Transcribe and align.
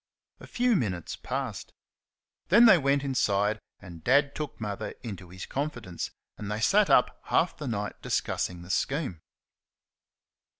A 0.39 0.47
few 0.47 0.75
minutes 0.75 1.15
passed. 1.15 1.73
Then 2.47 2.65
they 2.65 2.79
went 2.79 3.03
inside, 3.03 3.59
and 3.79 4.03
Dad 4.03 4.33
took 4.33 4.59
Mother 4.59 4.95
into 5.03 5.29
his 5.29 5.45
confidence, 5.45 6.09
and 6.39 6.49
they 6.49 6.59
sat 6.59 6.89
up 6.89 7.21
half 7.25 7.55
the 7.55 7.67
night 7.67 8.01
discussing 8.01 8.63
the 8.63 8.71
scheme. 8.71 9.21